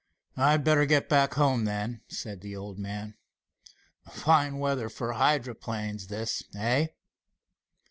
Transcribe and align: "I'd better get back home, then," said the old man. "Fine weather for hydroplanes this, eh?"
"I'd 0.35 0.63
better 0.63 0.87
get 0.87 1.09
back 1.09 1.35
home, 1.35 1.65
then," 1.65 2.01
said 2.07 2.41
the 2.41 2.55
old 2.55 2.79
man. 2.79 3.13
"Fine 4.11 4.57
weather 4.57 4.89
for 4.89 5.13
hydroplanes 5.13 6.07
this, 6.07 6.41
eh?" 6.55 6.87